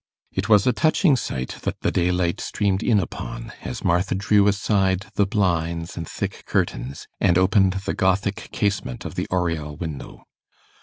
[0.31, 5.05] It was a touching sight that the daylight streamed in upon, as Martha drew aside
[5.13, 10.23] the blinds and thick curtains, and opened the Gothic casement of the oriel window!